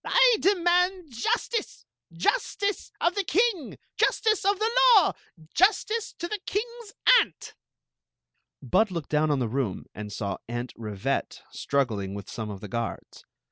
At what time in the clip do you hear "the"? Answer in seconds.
3.13-3.23, 6.27-6.39, 9.37-9.47, 12.57-12.69